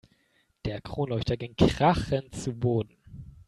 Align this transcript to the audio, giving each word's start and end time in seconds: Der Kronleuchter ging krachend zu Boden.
Der 0.65 0.81
Kronleuchter 0.81 1.37
ging 1.37 1.55
krachend 1.55 2.33
zu 2.33 2.53
Boden. 2.55 2.97